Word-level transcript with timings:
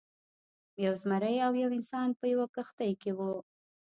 یو 0.85 0.93
زمری 1.01 1.35
او 1.45 1.51
یو 1.61 1.69
انسان 1.77 2.09
په 2.19 2.25
یوه 2.33 2.45
کښتۍ 2.55 2.91
کې 3.01 3.11
وو. 3.17 3.33